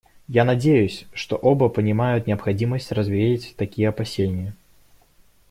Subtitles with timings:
[0.29, 4.55] Я надеюсь, что оба понимают необходимость развеять такие опасения.